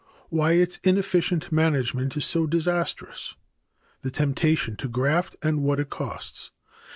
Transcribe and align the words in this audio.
Why 0.29 0.53
its 0.53 0.79
inefficient 0.83 1.51
management 1.51 2.17
is 2.17 2.25
so 2.25 2.47
disastrous. 2.47 3.35
The 4.01 4.09
temptation 4.09 4.75
to 4.77 4.89
graft 4.89 5.35
and 5.43 5.61
what 5.61 5.79
it 5.79 5.91
costs. 5.91 6.49